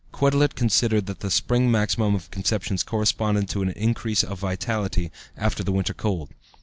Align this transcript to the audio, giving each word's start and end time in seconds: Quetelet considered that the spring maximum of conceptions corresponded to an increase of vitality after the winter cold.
Quetelet 0.11 0.55
considered 0.55 1.05
that 1.05 1.19
the 1.19 1.29
spring 1.29 1.69
maximum 1.69 2.15
of 2.15 2.31
conceptions 2.31 2.81
corresponded 2.81 3.47
to 3.49 3.61
an 3.61 3.69
increase 3.69 4.23
of 4.23 4.39
vitality 4.39 5.11
after 5.37 5.63
the 5.63 5.71
winter 5.71 5.93
cold. 5.93 6.31